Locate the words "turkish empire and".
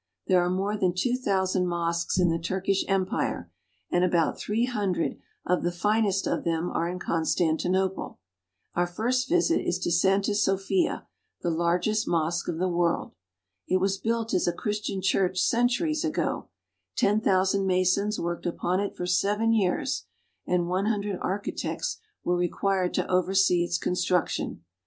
2.39-4.03